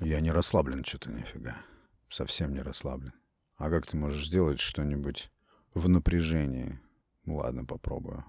Я 0.00 0.20
не 0.20 0.30
расслаблен 0.30 0.84
что-то 0.84 1.10
нифига. 1.10 1.56
Совсем 2.10 2.52
не 2.52 2.60
расслаблен. 2.60 3.14
А 3.56 3.70
как 3.70 3.86
ты 3.86 3.96
можешь 3.96 4.26
сделать 4.26 4.60
что-нибудь 4.60 5.30
в 5.72 5.88
напряжении? 5.88 6.78
Ладно, 7.24 7.64
попробую. 7.64 8.24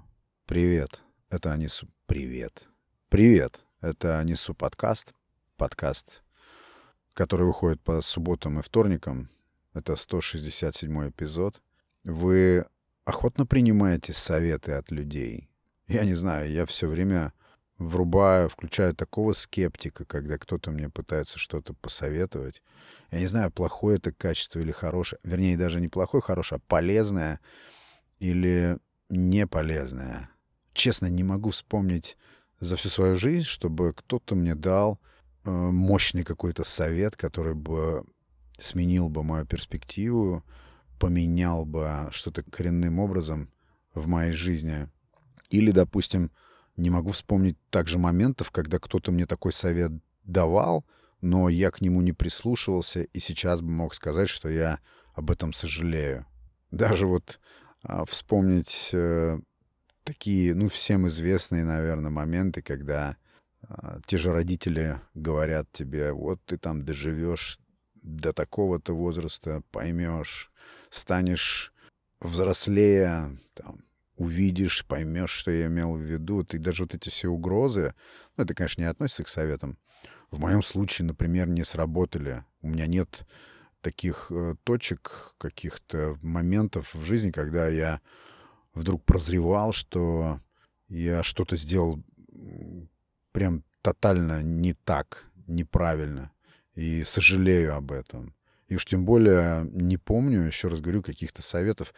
Привет. 0.45 1.01
Это 1.29 1.51
Анису. 1.51 1.89
Привет. 2.05 2.67
Привет. 3.09 3.65
Это 3.81 4.17
Анису 4.19 4.53
подкаст. 4.53 5.13
Подкаст, 5.57 6.23
который 7.13 7.45
выходит 7.45 7.81
по 7.81 7.99
субботам 8.01 8.59
и 8.59 8.61
вторникам. 8.61 9.29
Это 9.73 9.97
167 9.97 11.09
эпизод. 11.09 11.61
Вы 12.05 12.65
охотно 13.03 13.45
принимаете 13.45 14.13
советы 14.13 14.71
от 14.71 14.89
людей. 14.89 15.49
Я 15.87 16.05
не 16.05 16.13
знаю, 16.13 16.49
я 16.49 16.65
все 16.65 16.87
время 16.87 17.33
врубаю, 17.77 18.49
включаю 18.49 18.95
такого 18.95 19.33
скептика, 19.33 20.05
когда 20.05 20.37
кто-то 20.37 20.71
мне 20.71 20.89
пытается 20.89 21.37
что-то 21.37 21.73
посоветовать. 21.73 22.61
Я 23.11 23.19
не 23.19 23.27
знаю, 23.27 23.51
плохое 23.51 23.97
это 23.97 24.11
качество 24.11 24.59
или 24.59 24.71
хорошее. 24.71 25.19
Вернее, 25.23 25.57
даже 25.57 25.79
не 25.79 25.87
плохое, 25.87 26.21
хорошее, 26.21 26.57
а 26.57 26.67
полезное 26.67 27.39
или 28.19 28.77
не 29.09 29.45
полезное. 29.47 30.29
Честно, 30.73 31.07
не 31.07 31.23
могу 31.23 31.51
вспомнить 31.51 32.17
за 32.59 32.75
всю 32.75 32.89
свою 32.89 33.15
жизнь, 33.15 33.45
чтобы 33.45 33.93
кто-то 33.93 34.35
мне 34.35 34.55
дал 34.55 34.99
э, 35.43 35.49
мощный 35.51 36.23
какой-то 36.23 36.63
совет, 36.63 37.15
который 37.15 37.53
бы 37.53 38.03
сменил 38.59 39.09
бы 39.09 39.23
мою 39.23 39.45
перспективу, 39.45 40.43
поменял 40.99 41.65
бы 41.65 42.07
что-то 42.11 42.43
коренным 42.43 42.99
образом 42.99 43.51
в 43.93 44.07
моей 44.07 44.33
жизни. 44.33 44.89
Или, 45.49 45.71
допустим, 45.71 46.31
не 46.77 46.89
могу 46.89 47.11
вспомнить 47.11 47.57
также 47.69 47.99
моментов, 47.99 48.51
когда 48.51 48.79
кто-то 48.79 49.11
мне 49.11 49.25
такой 49.25 49.51
совет 49.51 49.91
давал, 50.23 50.85
но 51.21 51.49
я 51.49 51.71
к 51.71 51.81
нему 51.81 52.01
не 52.01 52.13
прислушивался, 52.13 53.01
и 53.01 53.19
сейчас 53.19 53.61
бы 53.61 53.69
мог 53.69 53.95
сказать, 53.95 54.29
что 54.29 54.49
я 54.49 54.79
об 55.13 55.31
этом 55.31 55.51
сожалею. 55.53 56.25
Даже 56.69 57.07
вот 57.07 57.39
а, 57.81 58.05
вспомнить 58.05 58.91
э, 58.93 59.39
такие, 60.03 60.53
ну, 60.53 60.67
всем 60.67 61.07
известные, 61.07 61.63
наверное, 61.63 62.11
моменты, 62.11 62.61
когда 62.61 63.17
а, 63.63 63.99
те 64.05 64.17
же 64.17 64.31
родители 64.31 65.01
говорят 65.15 65.71
тебе, 65.71 66.11
вот 66.11 66.39
ты 66.45 66.57
там 66.57 66.85
доживешь 66.85 67.59
до 67.95 68.31
такого-то 68.31 68.93
возраста, 68.93 69.63
поймешь, 69.71 70.51
станешь 70.89 71.73
взрослее, 72.19 73.37
там, 73.53 73.79
увидишь, 74.17 74.85
поймешь, 74.85 75.31
что 75.31 75.51
я 75.51 75.67
имел 75.67 75.95
в 75.95 76.01
виду. 76.01 76.43
Ты 76.43 76.59
даже 76.59 76.83
вот 76.83 76.93
эти 76.93 77.09
все 77.09 77.29
угрозы, 77.29 77.93
ну, 78.35 78.43
это, 78.43 78.53
конечно, 78.53 78.81
не 78.81 78.87
относится 78.87 79.23
к 79.23 79.29
советам. 79.29 79.77
В 80.29 80.39
моем 80.39 80.61
случае, 80.61 81.05
например, 81.05 81.47
не 81.47 81.63
сработали. 81.63 82.43
У 82.61 82.67
меня 82.67 82.87
нет 82.87 83.25
таких 83.81 84.27
э, 84.31 84.55
точек, 84.63 85.35
каких-то 85.37 86.17
моментов 86.21 86.93
в 86.93 87.03
жизни, 87.03 87.31
когда 87.31 87.67
я 87.67 88.01
вдруг 88.73 89.05
прозревал, 89.05 89.71
что 89.71 90.41
я 90.89 91.23
что-то 91.23 91.55
сделал 91.55 92.03
прям 93.31 93.63
тотально 93.81 94.43
не 94.43 94.73
так, 94.73 95.25
неправильно. 95.47 96.31
И 96.75 97.03
сожалею 97.03 97.75
об 97.75 97.91
этом. 97.91 98.35
И 98.67 98.75
уж 98.75 98.85
тем 98.85 99.05
более 99.05 99.67
не 99.71 99.97
помню, 99.97 100.41
еще 100.41 100.67
раз 100.67 100.81
говорю, 100.81 101.01
каких-то 101.01 101.41
советов. 101.41 101.93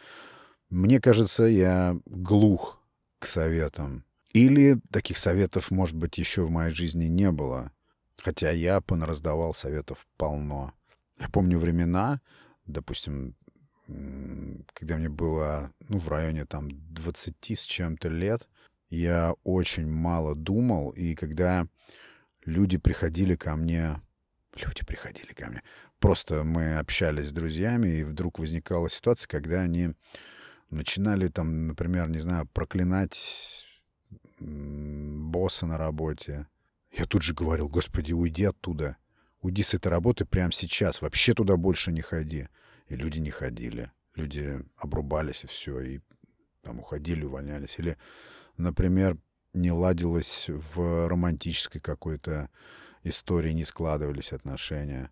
Мне 0.70 1.00
кажется, 1.00 1.44
я 1.44 1.98
глух 2.06 2.80
к 3.18 3.26
советам. 3.26 4.04
Или 4.32 4.78
таких 4.92 5.18
советов, 5.18 5.72
может 5.72 5.96
быть, 5.96 6.16
еще 6.16 6.42
в 6.42 6.50
моей 6.50 6.72
жизни 6.72 7.06
не 7.06 7.32
было. 7.32 7.72
Хотя 8.16 8.50
я 8.50 8.80
понараздавал 8.80 9.52
советов 9.52 10.06
полно. 10.16 10.72
Я 11.18 11.28
помню 11.28 11.58
времена, 11.58 12.20
допустим, 12.66 13.34
когда 14.72 14.96
мне 14.96 15.08
было, 15.08 15.72
ну, 15.88 15.98
в 15.98 16.08
районе 16.08 16.44
там 16.44 16.68
20 16.70 17.34
с 17.58 17.62
чем-то 17.62 18.08
лет, 18.08 18.48
я 18.90 19.34
очень 19.42 19.88
мало 19.88 20.36
думал, 20.36 20.90
и 20.90 21.16
когда 21.16 21.66
люди 22.44 22.78
приходили 22.78 23.34
ко 23.34 23.56
мне, 23.56 24.00
люди 24.54 24.84
приходили 24.84 25.32
ко 25.32 25.48
мне, 25.48 25.62
просто 25.98 26.44
мы 26.44 26.76
общались 26.78 27.28
с 27.28 27.32
друзьями, 27.32 27.88
и 27.88 28.04
вдруг 28.04 28.38
возникала 28.38 28.88
ситуация, 28.88 29.28
когда 29.28 29.60
они 29.60 29.94
начинали 30.70 31.28
там, 31.28 31.66
например, 31.68 32.08
не 32.08 32.18
знаю, 32.18 32.46
проклинать 32.46 33.66
босса 34.38 35.66
на 35.66 35.78
работе. 35.78 36.46
Я 36.92 37.04
тут 37.04 37.22
же 37.22 37.34
говорил, 37.34 37.68
господи, 37.68 38.12
уйди 38.12 38.44
оттуда. 38.44 38.96
Уйди 39.42 39.62
с 39.62 39.74
этой 39.74 39.88
работы 39.88 40.24
прямо 40.24 40.52
сейчас. 40.52 41.02
Вообще 41.02 41.34
туда 41.34 41.56
больше 41.56 41.92
не 41.92 42.00
ходи. 42.00 42.48
И 42.88 42.96
люди 42.96 43.18
не 43.18 43.30
ходили. 43.30 43.90
Люди 44.14 44.60
обрубались 44.76 45.44
и 45.44 45.46
все. 45.46 45.80
И 45.80 46.00
там 46.62 46.80
уходили, 46.80 47.24
увольнялись. 47.24 47.78
Или, 47.78 47.96
например, 48.56 49.16
не 49.54 49.72
ладилось 49.72 50.48
в 50.48 51.08
романтической 51.08 51.80
какой-то 51.80 52.50
истории, 53.02 53.52
не 53.52 53.64
складывались 53.64 54.32
отношения. 54.32 55.10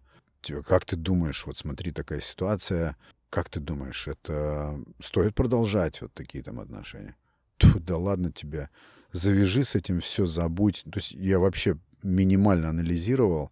Как 0.67 0.85
ты 0.85 0.97
думаешь, 0.97 1.47
вот 1.47 1.57
смотри, 1.57 1.91
такая 1.91 2.21
ситуация, 2.21 2.97
как 3.31 3.51
ты 3.51 3.61
думаешь, 3.61 4.09
это 4.09 4.79
стоит 5.01 5.35
продолжать 5.35 6.01
вот 6.01 6.13
такие 6.15 6.43
там 6.43 6.61
отношения? 6.61 7.17
Тьфу, 7.59 7.81
да 7.81 7.97
ладно 7.97 8.33
тебе. 8.33 8.71
Завяжи 9.13 9.65
с 9.65 9.75
этим 9.75 10.01
все, 10.01 10.27
забудь. 10.27 10.85
То 10.85 10.99
есть 10.99 11.13
я 11.13 11.39
вообще 11.39 11.77
минимально 12.03 12.71
анализировал 12.71 13.51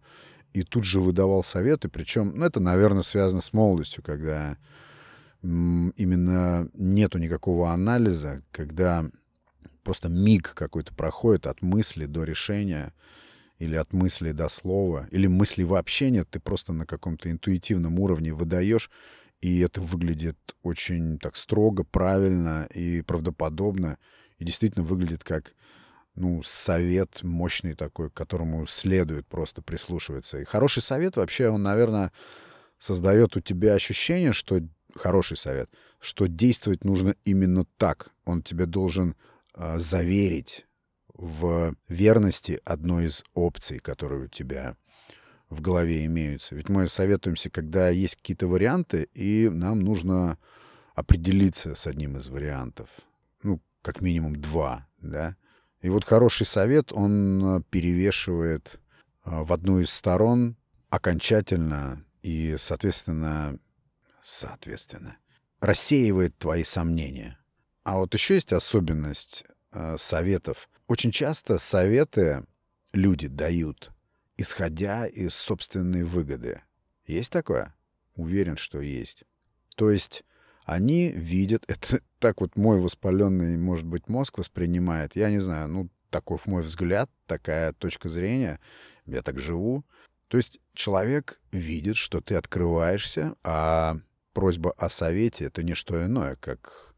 и 0.53 0.63
тут 0.63 0.83
же 0.83 1.01
выдавал 1.01 1.43
советы. 1.43 1.89
Причем, 1.89 2.33
ну, 2.35 2.45
это, 2.45 2.59
наверное, 2.59 3.03
связано 3.03 3.41
с 3.41 3.53
молодостью, 3.53 4.03
когда 4.03 4.57
именно 5.43 6.69
нету 6.73 7.19
никакого 7.19 7.71
анализа, 7.71 8.41
когда 8.51 9.05
просто 9.83 10.09
миг 10.09 10.53
какой-то 10.55 10.93
проходит 10.95 11.47
от 11.47 11.61
мысли 11.61 12.05
до 12.05 12.23
решения 12.23 12.93
или 13.59 13.75
от 13.75 13.93
мысли 13.93 14.31
до 14.31 14.49
слова, 14.49 15.07
или 15.11 15.27
мысли 15.27 15.63
вообще 15.63 16.09
нет, 16.09 16.27
ты 16.29 16.39
просто 16.39 16.73
на 16.73 16.85
каком-то 16.85 17.31
интуитивном 17.31 17.99
уровне 17.99 18.33
выдаешь, 18.33 18.89
и 19.41 19.59
это 19.59 19.81
выглядит 19.81 20.37
очень 20.63 21.19
так 21.19 21.35
строго, 21.35 21.83
правильно 21.83 22.67
и 22.73 23.01
правдоподобно. 23.01 23.97
И 24.39 24.45
действительно 24.45 24.83
выглядит 24.83 25.23
как 25.23 25.53
ну, 26.15 26.41
совет 26.43 27.23
мощный 27.23 27.75
такой, 27.75 28.09
к 28.09 28.13
которому 28.13 28.65
следует 28.65 29.27
просто 29.27 29.61
прислушиваться. 29.61 30.39
И 30.39 30.45
хороший 30.45 30.81
совет 30.81 31.15
вообще, 31.15 31.49
он, 31.49 31.63
наверное, 31.63 32.11
создает 32.79 33.37
у 33.37 33.39
тебя 33.39 33.73
ощущение, 33.73 34.33
что 34.33 34.61
хороший 34.95 35.37
совет, 35.37 35.69
что 35.99 36.27
действовать 36.27 36.83
нужно 36.83 37.15
именно 37.23 37.65
так. 37.77 38.09
Он 38.25 38.41
тебе 38.41 38.65
должен 38.65 39.15
э, 39.53 39.77
заверить 39.79 40.65
в 41.13 41.75
верности 41.87 42.59
одной 42.65 43.05
из 43.05 43.23
опций, 43.33 43.79
которые 43.79 44.25
у 44.25 44.27
тебя 44.27 44.75
в 45.49 45.61
голове 45.61 46.05
имеются. 46.05 46.55
Ведь 46.55 46.69
мы 46.69 46.87
советуемся, 46.87 47.49
когда 47.49 47.89
есть 47.89 48.15
какие-то 48.15 48.47
варианты, 48.47 49.09
и 49.13 49.49
нам 49.49 49.79
нужно 49.79 50.37
определиться 50.95 51.75
с 51.75 51.87
одним 51.87 52.17
из 52.17 52.27
вариантов. 52.29 52.89
Ну, 53.43 53.61
как 53.81 54.01
минимум 54.01 54.35
два, 54.35 54.87
да. 54.99 55.35
И 55.81 55.89
вот 55.89 56.03
хороший 56.03 56.45
совет, 56.45 56.91
он 56.91 57.63
перевешивает 57.69 58.79
а, 59.23 59.43
в 59.43 59.53
одну 59.53 59.79
из 59.79 59.91
сторон 59.91 60.57
окончательно 60.89 62.03
и, 62.23 62.55
соответственно, 62.57 63.59
соответственно, 64.21 65.17
рассеивает 65.61 66.37
твои 66.37 66.63
сомнения. 66.63 67.37
А 67.83 67.97
вот 67.97 68.13
еще 68.13 68.35
есть 68.35 68.51
особенность 68.51 69.45
э, 69.71 69.97
советов. 69.97 70.69
Очень 70.87 71.11
часто 71.11 71.57
советы 71.57 72.45
люди 72.91 73.27
дают 73.27 73.91
исходя 74.37 75.07
из 75.07 75.33
собственной 75.33 76.03
выгоды. 76.03 76.61
Есть 77.05 77.31
такое? 77.31 77.75
Уверен, 78.15 78.57
что 78.57 78.81
есть. 78.81 79.23
То 79.75 79.91
есть 79.91 80.23
они 80.65 81.09
видят, 81.09 81.63
это 81.67 82.01
так 82.19 82.41
вот 82.41 82.55
мой 82.55 82.79
воспаленный, 82.79 83.57
может 83.57 83.85
быть, 83.85 84.07
мозг 84.07 84.37
воспринимает, 84.37 85.15
я 85.15 85.29
не 85.29 85.39
знаю, 85.39 85.67
ну, 85.67 85.89
такой 86.09 86.39
мой 86.45 86.61
взгляд, 86.61 87.09
такая 87.25 87.73
точка 87.73 88.09
зрения, 88.09 88.59
я 89.05 89.21
так 89.21 89.39
живу. 89.39 89.83
То 90.29 90.37
есть 90.37 90.59
человек 90.73 91.41
видит, 91.51 91.97
что 91.97 92.21
ты 92.21 92.35
открываешься, 92.35 93.35
а 93.43 93.97
просьба 94.33 94.71
о 94.77 94.89
совете— 94.89 95.45
это 95.47 95.63
не 95.63 95.73
что 95.73 96.03
иное, 96.03 96.35
как 96.35 96.95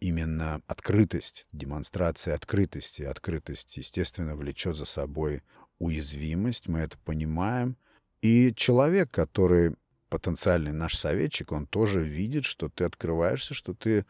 именно 0.00 0.62
открытость, 0.66 1.46
демонстрация 1.52 2.34
открытости. 2.34 3.02
Открытость, 3.02 3.76
естественно, 3.76 4.34
влечет 4.34 4.76
за 4.76 4.84
собой 4.84 5.42
уязвимость, 5.80 6.68
мы 6.68 6.80
это 6.80 6.96
понимаем. 6.98 7.76
И 8.22 8.54
человек, 8.54 9.10
который 9.10 9.74
потенциальный 10.08 10.72
наш 10.72 10.96
советчик, 10.96 11.50
он 11.50 11.66
тоже 11.66 12.00
видит, 12.00 12.44
что 12.44 12.68
ты 12.68 12.84
открываешься, 12.84 13.54
что 13.54 13.74
ты 13.74 13.90
э, 13.90 14.04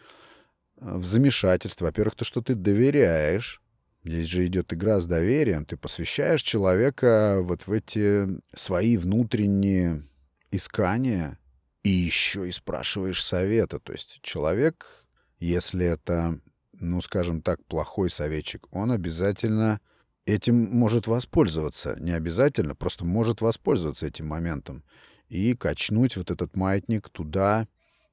в 0.76 1.04
замешательстве. 1.04 1.86
Во-первых, 1.86 2.16
то, 2.16 2.24
что 2.24 2.42
ты 2.42 2.54
доверяешь, 2.54 3.62
Здесь 4.02 4.26
же 4.26 4.46
идет 4.46 4.72
игра 4.72 5.00
с 5.00 5.06
доверием. 5.06 5.66
Ты 5.66 5.76
посвящаешь 5.76 6.42
человека 6.42 7.40
вот 7.42 7.66
в 7.66 7.72
эти 7.72 8.28
свои 8.54 8.96
внутренние 8.96 10.04
искания 10.50 11.38
и 11.82 11.90
еще 11.90 12.48
и 12.48 12.52
спрашиваешь 12.52 13.22
совета. 13.22 13.78
То 13.78 13.92
есть 13.92 14.20
человек, 14.22 15.04
если 15.38 15.84
это, 15.84 16.40
ну, 16.72 17.02
скажем 17.02 17.42
так, 17.42 17.62
плохой 17.66 18.08
советчик, 18.08 18.66
он 18.70 18.90
обязательно 18.90 19.80
этим 20.30 20.56
может 20.56 21.06
воспользоваться. 21.06 21.96
Не 21.98 22.12
обязательно, 22.12 22.74
просто 22.74 23.04
может 23.04 23.40
воспользоваться 23.40 24.06
этим 24.06 24.26
моментом 24.26 24.84
и 25.28 25.54
качнуть 25.54 26.16
вот 26.16 26.30
этот 26.30 26.56
маятник 26.56 27.08
туда, 27.08 27.68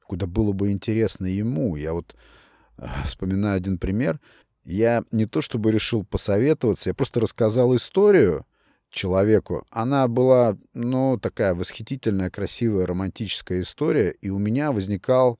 куда 0.05 0.27
было 0.27 0.51
бы 0.51 0.71
интересно 0.71 1.25
ему. 1.25 1.75
Я 1.75 1.93
вот 1.93 2.15
э, 2.77 2.87
вспоминаю 3.05 3.57
один 3.57 3.77
пример 3.77 4.19
я 4.67 5.03
не 5.11 5.25
то 5.25 5.41
чтобы 5.41 5.71
решил 5.71 6.03
посоветоваться, 6.03 6.89
я 6.89 6.93
просто 6.93 7.21
рассказал 7.21 7.75
историю 7.75 8.45
человеку. 8.89 9.65
Она 9.71 10.07
была, 10.07 10.57
ну, 10.73 11.17
такая 11.17 11.55
восхитительная, 11.55 12.29
красивая, 12.29 12.85
романтическая 12.85 13.61
история, 13.61 14.11
и 14.11 14.29
у 14.29 14.39
меня 14.39 14.71
возникал 14.71 15.39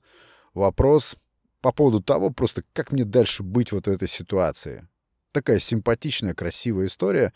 вопрос 0.54 1.16
по 1.60 1.72
поводу 1.72 2.02
того, 2.02 2.30
просто 2.30 2.62
как 2.72 2.90
мне 2.90 3.04
дальше 3.04 3.42
быть 3.42 3.70
вот 3.72 3.86
в 3.86 3.90
этой 3.90 4.08
ситуации. 4.08 4.88
Такая 5.32 5.58
симпатичная, 5.58 6.34
красивая 6.34 6.86
история, 6.86 7.32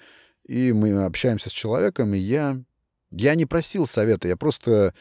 и 0.47 0.73
мы 0.73 1.05
общаемся 1.05 1.51
с 1.51 1.53
человеком, 1.53 2.15
и 2.15 2.19
я, 2.19 2.61
я 3.11 3.35
не 3.35 3.47
просил 3.47 3.87
совета, 3.87 4.29
я 4.29 4.37
просто 4.37 4.95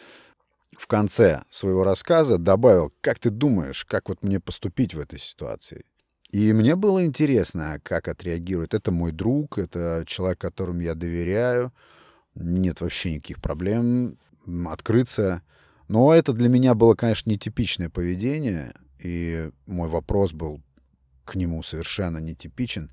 в 0.78 0.88
конце 0.88 1.44
своего 1.50 1.84
рассказа 1.84 2.38
добавил, 2.38 2.94
как 3.02 3.20
ты 3.20 3.30
думаешь, 3.30 3.86
как 3.86 4.10
вот 4.10 4.24
мне 4.24 4.40
поступить 4.40 4.94
в 4.94 5.00
этой 5.00 5.20
ситуации. 5.20 5.86
И 6.32 6.54
мне 6.54 6.76
было 6.76 7.06
интересно, 7.06 7.80
как 7.84 8.08
отреагирует. 8.08 8.74
Это 8.74 8.92
мой 8.92 9.12
друг, 9.12 9.58
это 9.58 10.06
человек, 10.08 10.40
которому 10.40 10.80
я 10.80 10.96
доверяю. 10.96 11.74
Нет 12.36 12.80
вообще 12.80 13.16
никаких 13.16 13.42
проблем 13.42 14.18
открыться. 14.66 15.42
Но 15.90 16.14
это 16.14 16.32
для 16.32 16.48
меня 16.48 16.74
было, 16.74 16.96
конечно, 16.96 17.30
нетипичное 17.30 17.90
поведение. 17.90 18.74
И 19.00 19.50
мой 19.66 19.90
вопрос 19.90 20.32
был 20.32 20.62
к 21.32 21.36
нему 21.36 21.64
совершенно 21.64 22.18
нетипичен, 22.18 22.92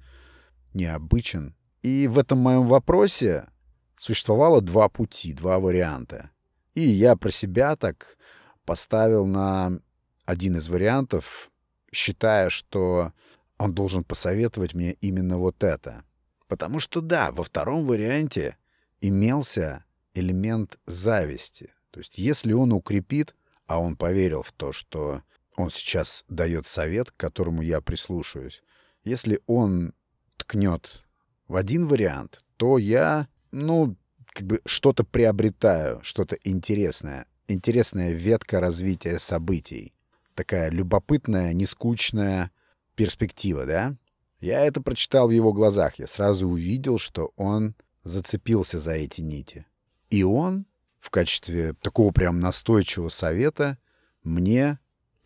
необычен. 0.73 1.56
И 1.82 2.06
в 2.06 2.20
этом 2.20 2.38
моем 2.38 2.69
вопросе 2.69 3.49
существовало 3.96 4.61
два 4.61 4.88
пути, 4.88 5.32
два 5.32 5.58
варианта. 5.58 6.31
И 6.75 6.82
я 6.82 7.17
про 7.17 7.32
себя 7.32 7.75
так 7.75 8.17
поставил 8.64 9.26
на 9.26 9.81
один 10.25 10.56
из 10.56 10.69
вариантов 10.69 11.50
считая, 11.93 12.49
что 12.49 13.12
он 13.58 13.75
должен 13.75 14.05
посоветовать 14.05 14.73
мне 14.73 14.93
именно 14.93 15.38
вот 15.38 15.64
это. 15.64 16.05
Потому 16.46 16.79
что 16.79 17.00
да, 17.00 17.32
во 17.32 17.43
втором 17.43 17.84
варианте 17.84 18.56
имелся 19.00 19.84
элемент 20.14 20.79
зависти. 20.87 21.73
То 21.91 21.99
есть 21.99 22.19
если 22.19 22.52
он 22.52 22.73
укрепит, 22.73 23.34
а 23.67 23.81
он 23.81 23.96
поверил 23.96 24.43
в 24.43 24.52
то, 24.52 24.70
что 24.70 25.23
он 25.60 25.70
сейчас 25.70 26.25
дает 26.28 26.66
совет, 26.66 27.10
к 27.10 27.16
которому 27.16 27.62
я 27.62 27.81
прислушаюсь, 27.81 28.62
если 29.05 29.40
он 29.46 29.94
ткнет 30.37 31.05
в 31.46 31.56
один 31.56 31.87
вариант, 31.87 32.44
то 32.56 32.78
я, 32.78 33.28
ну, 33.50 33.96
как 34.26 34.46
бы 34.46 34.60
что-то 34.66 35.05
приобретаю, 35.05 36.02
что-то 36.02 36.37
интересное. 36.44 37.26
Интересная 37.46 38.12
ветка 38.12 38.60
развития 38.60 39.19
событий 39.19 39.94
такая 40.38 40.70
любопытная, 40.70 41.52
нескучная 41.52 42.52
перспектива, 42.94 43.66
да? 43.66 43.96
Я 44.38 44.64
это 44.64 44.81
прочитал 44.81 45.26
в 45.26 45.32
его 45.32 45.52
глазах. 45.52 45.99
Я 45.99 46.06
сразу 46.06 46.46
увидел, 46.46 46.99
что 46.99 47.32
он 47.34 47.75
зацепился 48.05 48.78
за 48.78 48.93
эти 48.93 49.20
нити. 49.20 49.66
И 50.10 50.22
он 50.22 50.66
в 51.00 51.10
качестве 51.10 51.75
такого 51.82 52.12
прям 52.12 52.38
настойчивого 52.38 53.08
совета 53.08 53.78
мне 54.22 54.78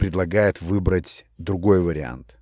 предлагает 0.03 0.61
выбрать 0.61 1.27
другой 1.39 1.81
вариант. 1.81 2.37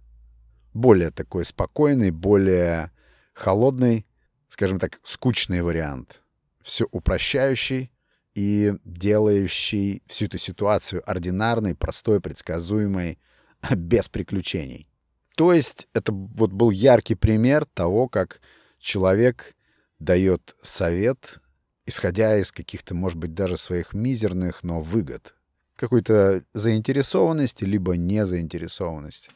Более 0.73 1.11
такой 1.11 1.45
спокойный, 1.45 2.11
более 2.11 2.91
холодный, 3.35 4.07
скажем 4.49 4.79
так, 4.79 4.99
скучный 5.05 5.61
вариант. 5.61 6.23
Все 6.63 6.87
упрощающий, 6.91 7.93
и 8.35 8.73
делающий 8.87 10.03
всю 10.07 10.25
эту 10.25 10.39
ситуацию 10.39 11.03
ординарной, 11.05 11.75
простой, 11.75 12.23
предсказуемой, 12.23 13.19
без 13.71 14.09
приключений. 14.09 14.89
То 15.37 15.53
есть 15.53 15.87
это 15.93 16.13
вот 16.13 16.53
был 16.53 16.71
яркий 16.71 17.15
пример 17.15 17.67
того, 17.67 18.09
как 18.09 18.41
человек 18.79 19.55
дает 19.99 20.57
совет, 20.63 21.41
исходя 21.85 22.39
из 22.39 22.53
каких-то, 22.53 22.95
может 22.95 23.19
быть, 23.19 23.35
даже 23.35 23.59
своих 23.59 23.93
мизерных, 23.93 24.63
но 24.63 24.81
выгод. 24.81 25.35
Какой-то 25.81 26.45
заинтересованности, 26.53 27.65
либо 27.65 27.97
незаинтересованности. 27.97 29.31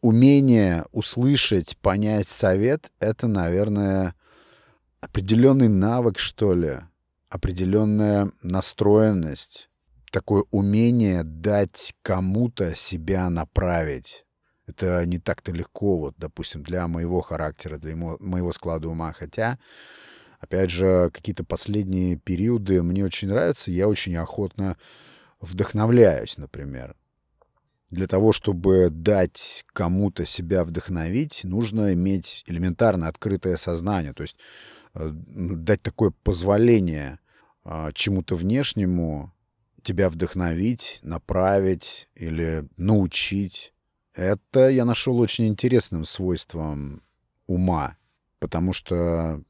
Умение 0.00 0.86
услышать, 0.92 1.76
понять 1.76 2.26
совет— 2.26 2.90
это, 3.00 3.26
наверное, 3.28 4.14
определенный 5.02 5.68
навык, 5.68 6.18
что 6.18 6.54
ли, 6.54 6.78
определенная 7.28 8.32
настроенность, 8.42 9.68
такое 10.10 10.44
умение 10.50 11.22
дать 11.22 11.94
кому-то 12.00 12.74
себя 12.74 13.28
направить. 13.28 14.24
Это 14.66 15.04
не 15.04 15.18
так-то 15.18 15.52
легко, 15.52 15.98
вот, 15.98 16.14
допустим, 16.16 16.62
для 16.62 16.88
моего 16.88 17.20
характера, 17.20 17.76
для 17.76 17.94
моего 17.94 18.52
склада 18.52 18.88
ума. 18.88 19.12
Хотя, 19.12 19.58
опять 20.40 20.70
же, 20.70 21.10
какие-то 21.12 21.44
последние 21.44 22.16
периоды 22.16 22.82
мне 22.82 23.04
очень 23.04 23.28
нравятся, 23.28 23.70
я 23.70 23.86
очень 23.86 24.16
охотно 24.16 24.78
вдохновляюсь, 25.44 26.38
например. 26.38 26.96
Для 27.90 28.06
того, 28.06 28.32
чтобы 28.32 28.88
дать 28.90 29.64
кому-то 29.72 30.26
себя 30.26 30.64
вдохновить, 30.64 31.44
нужно 31.44 31.92
иметь 31.94 32.42
элементарно 32.46 33.08
открытое 33.08 33.56
сознание, 33.56 34.12
то 34.12 34.22
есть 34.22 34.36
э, 34.94 35.12
ну, 35.26 35.56
дать 35.56 35.82
такое 35.82 36.12
позволение 36.22 37.20
а, 37.64 37.92
чему-то 37.92 38.36
внешнему 38.36 39.32
тебя 39.82 40.10
вдохновить, 40.10 40.98
направить 41.02 42.08
или 42.14 42.66
научить. 42.76 43.72
Это 44.14 44.68
я 44.68 44.84
нашел 44.84 45.18
очень 45.18 45.46
интересным 45.46 46.04
свойством 46.04 47.02
ума, 47.46 47.96
потому 48.38 48.72
что 48.72 49.42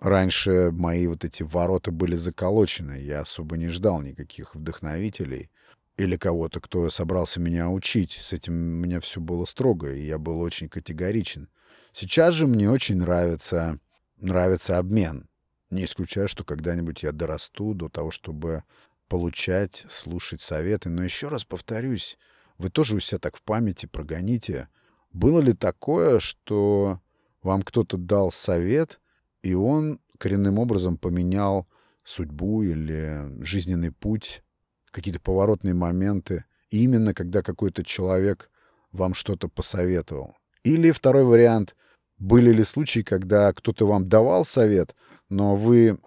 раньше 0.00 0.70
мои 0.72 1.06
вот 1.06 1.24
эти 1.24 1.42
ворота 1.42 1.92
были 1.92 2.16
заколочены, 2.16 3.00
я 3.00 3.20
особо 3.20 3.56
не 3.56 3.68
ждал 3.68 4.00
никаких 4.00 4.54
вдохновителей 4.54 5.50
или 5.96 6.16
кого-то, 6.16 6.60
кто 6.60 6.88
собрался 6.90 7.40
меня 7.40 7.68
учить. 7.68 8.12
С 8.12 8.32
этим 8.32 8.54
у 8.54 8.84
меня 8.84 9.00
все 9.00 9.20
было 9.20 9.44
строго, 9.44 9.92
и 9.92 10.02
я 10.02 10.18
был 10.18 10.40
очень 10.40 10.68
категоричен. 10.68 11.48
Сейчас 11.92 12.34
же 12.34 12.46
мне 12.46 12.70
очень 12.70 12.96
нравится, 12.96 13.78
нравится 14.16 14.78
обмен. 14.78 15.28
Не 15.70 15.84
исключаю, 15.84 16.26
что 16.26 16.42
когда-нибудь 16.42 17.02
я 17.02 17.12
дорасту 17.12 17.74
до 17.74 17.88
того, 17.88 18.10
чтобы 18.10 18.64
получать, 19.08 19.84
слушать 19.90 20.40
советы. 20.40 20.88
Но 20.88 21.04
еще 21.04 21.28
раз 21.28 21.44
повторюсь, 21.44 22.18
вы 22.58 22.70
тоже 22.70 22.96
у 22.96 23.00
себя 23.00 23.18
так 23.18 23.36
в 23.36 23.42
памяти 23.42 23.86
прогоните. 23.86 24.68
Было 25.12 25.40
ли 25.40 25.52
такое, 25.52 26.20
что 26.20 27.00
вам 27.42 27.62
кто-то 27.62 27.96
дал 27.96 28.30
совет, 28.32 29.00
и 29.42 29.54
он 29.54 30.00
коренным 30.18 30.58
образом 30.58 30.96
поменял 30.96 31.66
судьбу 32.04 32.62
или 32.62 33.42
жизненный 33.42 33.92
путь, 33.92 34.42
какие-то 34.90 35.20
поворотные 35.20 35.74
моменты, 35.74 36.44
именно 36.70 37.14
когда 37.14 37.42
какой-то 37.42 37.84
человек 37.84 38.50
вам 38.92 39.14
что-то 39.14 39.48
посоветовал? 39.48 40.36
Или 40.64 40.90
второй 40.90 41.24
вариант, 41.24 41.76
были 42.18 42.52
ли 42.52 42.64
случаи, 42.64 43.00
когда 43.00 43.52
кто-то 43.52 43.86
вам 43.86 44.08
давал 44.08 44.44
совет— 44.44 44.94
но 45.30 45.54
вы, 45.54 45.98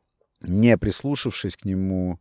не 0.41 0.77
прислушавшись 0.77 1.55
к 1.55 1.65
нему, 1.65 2.19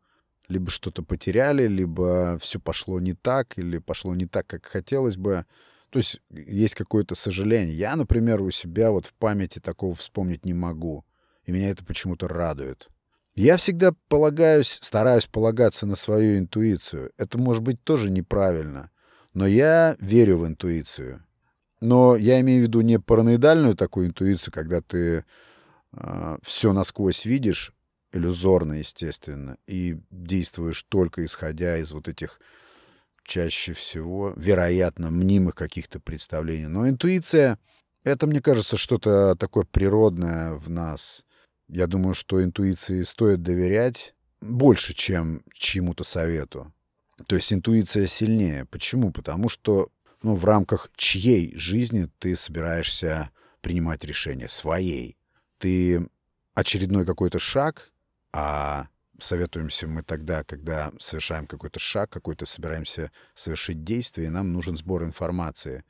либо 0.49 0.71
что-то 0.71 1.03
потеряли, 1.03 1.67
либо 1.67 2.39
все 2.41 2.59
пошло 2.59 3.01
не 3.01 3.13
так, 3.13 3.59
или 3.59 3.79
пошло 3.79 4.15
не 4.15 4.27
так, 4.27 4.47
как 4.47 4.65
хотелось 4.65 5.17
бы. 5.17 5.45
То 5.93 5.99
есть 5.99 6.23
есть 6.31 6.75
какое-то 6.75 7.15
сожаление. 7.15 7.77
Я, 7.77 7.97
например, 7.97 8.41
у 8.41 8.51
себя 8.51 8.91
вот 8.91 9.05
в 9.05 9.13
памяти 9.13 9.59
такого 9.59 9.95
вспомнить 9.95 10.47
не 10.47 10.55
могу. 10.55 11.05
И 11.45 11.53
меня 11.53 11.69
это 11.69 11.85
почему-то 11.85 12.29
радует. 12.29 12.89
Я 13.35 13.59
всегда 13.59 13.93
полагаюсь, 14.09 14.79
стараюсь 14.81 15.27
полагаться 15.27 15.85
на 15.85 15.95
свою 15.95 16.39
интуицию. 16.39 17.13
Это 17.19 17.37
может 17.37 17.63
быть 17.63 17.85
тоже 17.85 18.11
неправильно. 18.11 18.91
Но 19.35 19.47
я 19.47 19.95
верю 20.01 20.39
в 20.39 20.47
интуицию. 20.47 21.23
Но 21.83 22.17
я 22.17 22.41
имею 22.41 22.61
в 22.61 22.67
виду 22.69 22.81
не 22.81 22.99
параноидальную 22.99 23.77
такую 23.77 24.07
интуицию, 24.07 24.55
когда 24.55 24.81
ты 24.81 25.27
а, 25.93 26.39
все 26.43 26.73
насквозь 26.73 27.27
видишь, 27.27 27.75
иллюзорно, 28.13 28.75
естественно, 28.75 29.59
и 29.67 29.99
действуешь 30.11 30.85
только 30.85 31.23
исходя 31.27 31.77
из 31.77 31.93
вот 31.93 32.09
этих 32.09 32.41
чаще 33.25 33.73
всего, 33.73 34.33
вероятно, 34.37 35.11
мнимых 35.11 35.55
каких-то 35.55 36.01
представлений. 36.01 36.67
Но 36.67 36.89
интуиция 36.89 37.59
Это, 38.05 38.27
мне 38.27 38.41
кажется, 38.41 38.77
что-то 38.77 39.37
такое 39.37 39.65
природное 39.65 40.55
в 40.55 40.69
нас. 40.69 41.25
Я 41.69 41.87
думаю, 41.87 42.15
что 42.15 42.43
интуиции 42.43 43.03
стоит 43.05 43.43
доверять 43.43 44.15
больше, 44.41 44.93
чем 44.93 45.43
чьему-то 45.55 46.03
совету. 46.03 46.73
То 47.29 47.37
есть 47.37 47.53
интуиция 47.53 48.09
сильнее. 48.09 48.65
Почему? 48.65 49.13
Потому 49.13 49.49
что 49.49 49.89
ну, 50.23 50.35
в 50.35 50.45
рамках 50.45 50.91
чьей 50.97 51.57
жизни 51.57 52.09
ты 52.19 52.37
собираешься 52.37 53.31
принимать 53.61 54.05
решение? 54.05 54.49
Своей. 54.49 55.17
Ты 55.59 56.09
очередной 56.55 57.07
какой-то 57.07 57.39
шаг, 57.39 57.93
а 58.33 58.89
советуемся 59.19 59.87
мы 59.87 60.03
тогда, 60.03 60.45
когда 60.45 60.93
совершаем 60.99 61.47
какой-то 61.47 61.79
шаг, 61.79 62.11
какой-то 62.11 62.47
собираемся 62.47 63.11
совершить 63.35 63.85
действие, 63.85 64.29
и 64.29 64.31
нам 64.31 64.53
нужен 64.53 64.77
сбор 64.77 65.05
информации, 65.05 65.85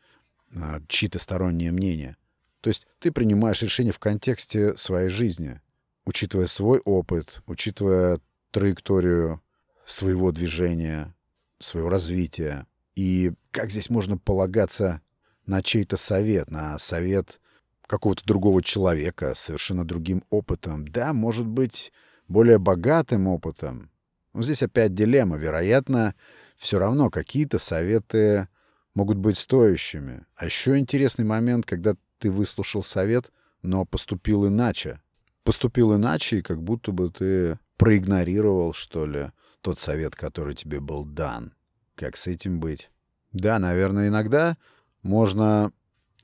а, 0.54 0.80
чьи-то 0.88 1.18
сторонние 1.18 1.72
мнения. 1.72 2.16
То 2.60 2.68
есть 2.68 2.86
ты 3.00 3.10
принимаешь 3.10 3.62
решение 3.62 3.92
в 3.92 3.98
контексте 3.98 4.76
своей 4.76 5.08
жизни, 5.08 5.60
учитывая 6.04 6.46
свой 6.46 6.78
опыт, 6.80 7.42
учитывая 7.46 8.20
траекторию 8.50 9.42
своего 9.84 10.30
движения, 10.30 11.14
своего 11.58 11.88
развития. 11.88 12.66
И 12.94 13.32
как 13.50 13.70
здесь 13.70 13.90
можно 13.90 14.18
полагаться 14.18 15.00
на 15.46 15.62
чей-то 15.62 15.96
совет, 15.96 16.50
на 16.50 16.78
совет 16.78 17.40
какого-то 17.86 18.24
другого 18.24 18.62
человека 18.62 19.34
с 19.34 19.40
совершенно 19.40 19.84
другим 19.84 20.22
опытом? 20.30 20.86
Да, 20.86 21.12
может 21.12 21.46
быть, 21.46 21.92
более 22.32 22.58
богатым 22.58 23.28
опытом. 23.28 23.90
Но 24.32 24.42
здесь 24.42 24.62
опять 24.62 24.94
дилемма. 24.94 25.36
Вероятно, 25.36 26.14
все 26.56 26.78
равно 26.78 27.10
какие-то 27.10 27.58
советы 27.58 28.48
могут 28.94 29.18
быть 29.18 29.36
стоящими. 29.36 30.24
А 30.36 30.46
еще 30.46 30.78
интересный 30.78 31.24
момент, 31.24 31.66
когда 31.66 31.94
ты 32.18 32.30
выслушал 32.30 32.82
совет, 32.82 33.30
но 33.62 33.84
поступил 33.84 34.46
иначе. 34.46 35.00
Поступил 35.44 35.94
иначе, 35.94 36.38
и 36.38 36.42
как 36.42 36.62
будто 36.62 36.92
бы 36.92 37.10
ты 37.10 37.58
проигнорировал, 37.76 38.72
что 38.72 39.06
ли, 39.06 39.32
тот 39.60 39.78
совет, 39.78 40.14
который 40.14 40.54
тебе 40.54 40.80
был 40.80 41.04
дан. 41.04 41.52
Как 41.94 42.16
с 42.16 42.26
этим 42.26 42.60
быть? 42.60 42.90
Да, 43.32 43.58
наверное, 43.58 44.08
иногда 44.08 44.56
можно 45.02 45.72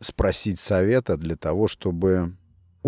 спросить 0.01 0.61
совета 0.61 1.17
для 1.17 1.37
того, 1.37 1.69
чтобы 1.69 2.37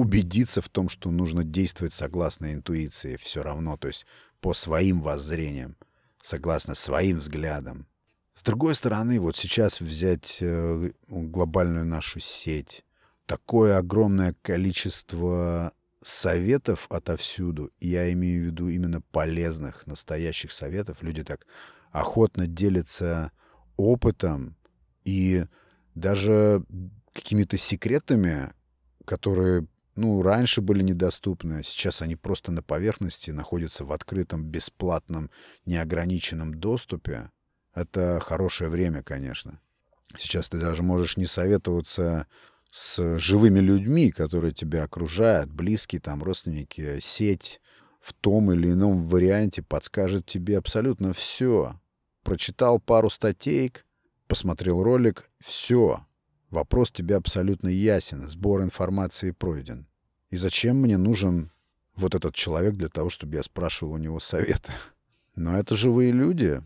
убедиться 0.01 0.61
в 0.61 0.69
том, 0.69 0.89
что 0.89 1.11
нужно 1.11 1.45
действовать 1.45 1.93
согласно 1.93 2.53
интуиции 2.53 3.17
все 3.17 3.43
равно, 3.43 3.77
то 3.77 3.89
есть 3.89 4.07
по 4.41 4.55
своим 4.55 5.01
воззрениям, 5.01 5.77
согласно 6.23 6.75
своим 6.75 7.19
взглядам. 7.19 7.87
С 8.35 8.43
другой 8.43 8.75
стороны, 8.75 9.21
вот 9.21 9.37
сейчас 9.37 9.81
взять 9.81 10.39
э, 10.41 10.93
глобальную 11.09 11.85
нашу 11.85 12.21
сеть, 12.21 12.85
такое 13.27 13.77
огромное 13.77 14.35
количество 14.43 15.75
советов 16.03 16.87
отовсюду, 16.89 17.71
я 17.81 18.11
имею 18.13 18.43
в 18.43 18.47
виду 18.47 18.69
именно 18.69 19.01
полезных, 19.01 19.87
настоящих 19.87 20.53
советов. 20.53 21.03
Люди 21.03 21.23
так 21.23 21.47
охотно 21.91 22.47
делятся 22.47 23.33
опытом 23.77 24.57
и 25.05 25.45
даже 25.95 26.65
какими-то 27.13 27.57
секретами, 27.57 28.53
которые, 29.05 29.67
ну, 29.97 30.23
раньше 30.23 30.61
были 30.61 30.83
недоступны, 30.83 31.63
сейчас 31.65 32.03
они 32.03 32.17
просто 32.17 32.53
на 32.53 32.63
поверхности 32.63 33.31
находятся 33.31 33.85
в 33.85 33.93
открытом, 33.93 34.45
бесплатном, 34.45 35.31
неограниченном 35.67 36.55
доступе. 36.55 37.31
Это 37.75 38.21
хорошее 38.21 38.71
время, 38.71 39.03
конечно. 39.03 39.61
Сейчас 40.17 40.49
ты 40.49 40.59
даже 40.59 40.83
можешь 40.83 41.17
не 41.17 41.27
советоваться 41.27 42.27
с 42.71 43.19
живыми 43.19 43.61
людьми, 43.61 44.11
которые 44.11 44.53
тебя 44.53 44.85
окружают, 44.85 45.51
близкие 45.51 46.01
там, 46.01 46.23
родственники, 46.23 46.99
сеть 47.01 47.61
в 48.01 48.13
том 48.13 48.53
или 48.53 48.71
ином 48.71 49.05
варианте 49.05 49.63
подскажет 49.63 50.27
тебе 50.27 50.59
абсолютно 50.59 51.13
все. 51.13 51.79
Прочитал 52.23 52.81
пару 52.81 53.11
статей, 53.11 53.73
посмотрел 54.27 54.83
ролик, 54.83 55.31
все. 55.41 56.07
Вопрос 56.51 56.91
тебе 56.91 57.17
абсолютно 57.17 57.69
ясен, 57.69 58.27
сбор 58.29 58.63
информации 58.63 59.31
пройден. 59.31 59.87
И 60.31 60.37
зачем 60.37 60.77
мне 60.77 60.97
нужен 60.97 61.51
вот 61.95 62.15
этот 62.15 62.35
человек 62.35 62.75
для 62.75 62.89
того, 62.89 63.09
чтобы 63.09 63.37
я 63.37 63.43
спрашивал 63.43 63.93
у 63.93 63.99
него 63.99 64.21
совета? 64.21 64.73
Но 65.37 65.57
это 65.57 65.77
живые 65.77 66.13
люди, 66.13 66.63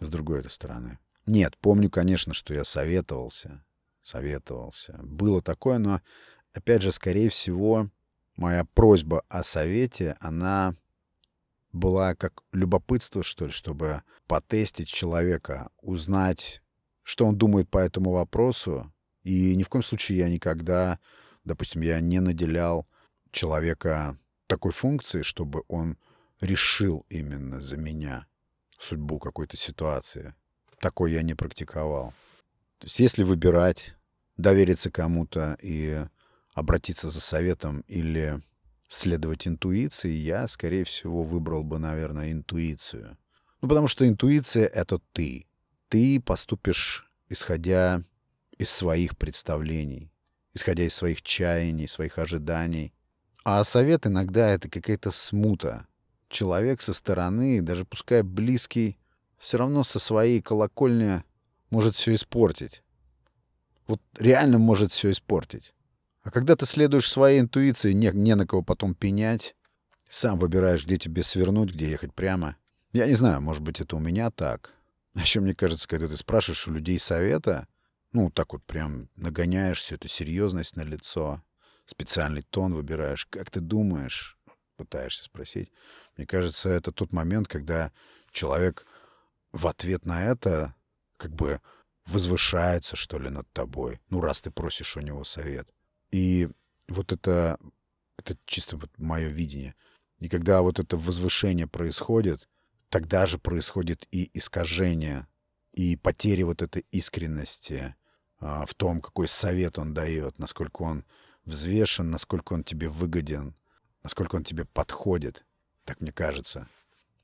с 0.00 0.08
другой 0.08 0.48
стороны. 0.50 0.98
Нет, 1.26 1.56
помню, 1.58 1.90
конечно, 1.90 2.34
что 2.34 2.52
я 2.52 2.64
советовался 2.64 3.62
советовался. 4.08 4.98
Было 5.02 5.40
такое, 5.42 5.78
но, 5.78 6.00
опять 6.52 6.82
же, 6.82 6.92
скорее 6.92 7.28
всего, 7.28 7.90
моя 8.36 8.64
просьба 8.64 9.22
о 9.28 9.42
совете, 9.42 10.16
она 10.20 10.74
была 11.72 12.14
как 12.14 12.42
любопытство, 12.52 13.22
что 13.22 13.46
ли, 13.46 13.52
чтобы 13.52 14.02
потестить 14.26 14.88
человека, 14.88 15.70
узнать, 15.82 16.62
что 17.02 17.26
он 17.26 17.36
думает 17.36 17.68
по 17.68 17.78
этому 17.78 18.12
вопросу. 18.12 18.92
И 19.28 19.54
ни 19.56 19.62
в 19.62 19.68
коем 19.68 19.82
случае 19.82 20.16
я 20.16 20.28
никогда, 20.30 20.98
допустим, 21.44 21.82
я 21.82 22.00
не 22.00 22.18
наделял 22.18 22.86
человека 23.30 24.16
такой 24.46 24.72
функции, 24.72 25.20
чтобы 25.20 25.64
он 25.68 25.98
решил 26.40 27.04
именно 27.10 27.60
за 27.60 27.76
меня 27.76 28.26
судьбу 28.78 29.18
какой-то 29.18 29.58
ситуации. 29.58 30.34
Такой 30.80 31.12
я 31.12 31.20
не 31.20 31.34
практиковал. 31.34 32.14
То 32.78 32.86
есть 32.86 33.00
если 33.00 33.22
выбирать 33.22 33.96
довериться 34.38 34.90
кому-то 34.90 35.58
и 35.60 36.06
обратиться 36.54 37.10
за 37.10 37.20
советом 37.20 37.80
или 37.86 38.40
следовать 38.88 39.46
интуиции, 39.46 40.10
я, 40.10 40.48
скорее 40.48 40.84
всего, 40.84 41.22
выбрал 41.22 41.64
бы, 41.64 41.78
наверное, 41.78 42.32
интуицию. 42.32 43.18
Ну, 43.60 43.68
потому 43.68 43.88
что 43.88 44.08
интуиция— 44.08 44.64
это 44.72 45.00
ты. 45.12 45.46
Ты 45.90 46.18
поступишь, 46.18 47.06
исходя 47.28 48.02
из 48.58 48.70
своих 48.70 49.16
представлений, 49.16 50.12
исходя 50.54 50.84
из 50.84 50.94
своих 50.94 51.22
чаяний, 51.22 51.88
своих 51.88 52.18
ожиданий. 52.18 52.92
А 53.44 53.64
совет 53.64 54.06
иногда— 54.06 54.48
это 54.50 54.68
какая-то 54.68 55.10
смута. 55.10 55.86
Человек 56.28 56.82
со 56.82 56.92
стороны, 56.92 57.62
даже 57.62 57.84
пускай 57.84 58.22
близкий, 58.22 58.98
все 59.38 59.56
равно 59.56 59.84
со 59.84 59.98
своей 59.98 60.42
колокольни 60.42 61.24
может 61.70 61.94
все 61.94 62.14
испортить 62.14 62.82
вот 63.88 64.00
реально 64.18 64.58
может 64.58 64.92
все 64.92 65.10
испортить. 65.10 65.74
А 66.22 66.30
когда 66.30 66.54
ты 66.54 66.66
следуешь 66.66 67.10
своей 67.10 67.40
интуиции, 67.40 67.92
не, 67.92 68.10
не 68.12 68.34
на 68.36 68.46
кого 68.46 68.62
потом 68.62 68.94
пенять, 68.94 69.56
сам 70.08 70.38
выбираешь, 70.38 70.84
где 70.84 70.98
тебе 70.98 71.22
свернуть, 71.22 71.72
где 71.72 71.90
ехать 71.90 72.14
прямо. 72.14 72.56
Я 72.92 73.06
не 73.06 73.14
знаю, 73.14 73.40
может 73.40 73.62
быть, 73.62 73.80
это 73.80 73.96
у 73.96 73.98
меня 73.98 74.30
так. 74.30 74.74
А 75.14 75.20
еще 75.20 75.40
мне 75.40 75.54
кажется, 75.54 75.88
когда 75.88 76.06
ты 76.06 76.16
спрашиваешь 76.16 76.68
у 76.68 76.72
людей 76.72 76.98
совета, 76.98 77.66
ну, 78.12 78.30
так 78.30 78.52
вот 78.52 78.64
прям 78.64 79.08
нагоняешь 79.16 79.80
всю 79.80 79.96
эту 79.96 80.08
серьезность 80.08 80.76
на 80.76 80.82
лицо, 80.82 81.42
специальный 81.84 82.42
тон 82.42 82.74
выбираешь. 82.74 83.26
Как 83.26 83.50
ты 83.50 83.60
думаешь? 83.60 84.38
Пытаешься 84.76 85.24
спросить. 85.24 85.72
Мне 86.16 86.26
кажется, 86.26 86.68
это 86.68 86.92
тот 86.92 87.12
момент, 87.12 87.48
когда 87.48 87.92
человек 88.30 88.86
в 89.52 89.66
ответ 89.66 90.06
на 90.06 90.24
это 90.24 90.74
как 91.16 91.34
бы 91.34 91.60
возвышается, 92.06 92.96
что 92.96 93.18
ли, 93.18 93.28
над 93.28 93.50
тобой, 93.52 94.00
ну, 94.08 94.20
раз 94.20 94.40
ты 94.40 94.50
просишь 94.50 94.96
у 94.96 95.00
него 95.00 95.24
совет. 95.24 95.74
И 96.10 96.48
вот 96.88 97.12
это, 97.12 97.58
это 98.16 98.36
чисто 98.46 98.76
вот 98.76 98.90
мое 98.96 99.28
видение. 99.28 99.74
И 100.18 100.28
когда 100.28 100.62
вот 100.62 100.78
это 100.78 100.96
возвышение 100.96 101.66
происходит, 101.66 102.48
тогда 102.88 103.26
же 103.26 103.38
происходит 103.38 104.06
и 104.10 104.30
искажение, 104.32 105.26
и 105.72 105.96
потеря 105.96 106.46
вот 106.46 106.62
этой 106.62 106.84
искренности 106.90 107.94
а, 108.40 108.66
в 108.66 108.74
том, 108.74 109.00
какой 109.00 109.28
совет 109.28 109.78
он 109.78 109.94
дает, 109.94 110.38
насколько 110.38 110.82
он 110.82 111.04
взвешен, 111.44 112.10
насколько 112.10 112.52
он 112.52 112.64
тебе 112.64 112.88
выгоден, 112.88 113.54
насколько 114.02 114.36
он 114.36 114.44
тебе 114.44 114.64
подходит. 114.64 115.44
Так 115.84 116.00
мне 116.00 116.12
кажется. 116.12 116.68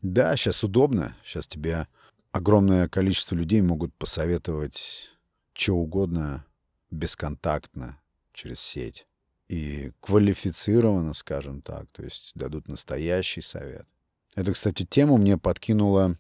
Да, 0.02 0.36
сейчас 0.36 0.64
удобно, 0.64 1.16
сейчас 1.22 1.46
тебе 1.46 1.88
огромное 2.32 2.88
количество 2.88 3.34
людей 3.34 3.60
могут 3.62 3.94
посоветовать 3.94 5.10
что 5.54 5.76
угодно 5.76 6.44
бесконтактно 6.90 8.00
через 8.32 8.60
сеть. 8.60 9.06
И 9.48 9.92
квалифицированно, 10.00 11.14
скажем 11.14 11.62
так, 11.62 11.90
то 11.92 12.02
есть 12.02 12.32
дадут 12.34 12.66
настоящий 12.66 13.40
совет. 13.40 13.86
Это, 14.34 14.52
кстати, 14.52 14.84
тему 14.84 15.16
мне 15.16 15.38
подкинула 15.38 16.18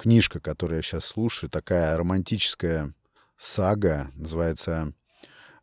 книжка, 0.00 0.40
которую 0.40 0.78
я 0.78 0.82
сейчас 0.82 1.04
слушаю, 1.04 1.50
такая 1.50 1.94
романтическая 1.94 2.94
сага, 3.36 4.10
называется 4.14 4.94